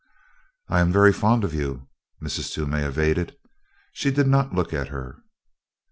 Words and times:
"I 0.67 0.79
am 0.79 0.91
very 0.91 1.13
fond 1.13 1.43
of 1.43 1.53
you," 1.53 1.87
Mrs. 2.23 2.51
Toomey 2.53 2.79
evaded. 2.79 3.37
She 3.93 4.09
did 4.09 4.25
not 4.25 4.51
look 4.51 4.73
at 4.73 4.87
her. 4.87 5.21